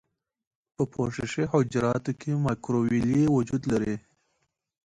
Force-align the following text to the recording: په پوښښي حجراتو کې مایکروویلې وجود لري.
په 0.75 0.83
پوښښي 0.93 1.43
حجراتو 1.53 2.11
کې 2.19 2.31
مایکروویلې 2.45 3.23
وجود 3.35 3.63
لري. 3.71 3.95